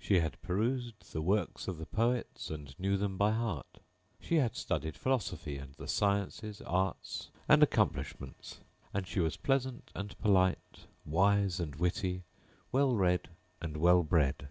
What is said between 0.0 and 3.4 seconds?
She had perused the works of the poets and knew them by